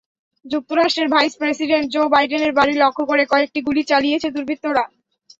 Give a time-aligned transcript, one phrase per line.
[0.45, 4.83] যুক্তরাষ্ট্রের vice president Joe বাইডেনের বাড়ি লক্ষ্য করে কয়েকটি গুলি চালিয়েছে দুর্বৃত্তরা।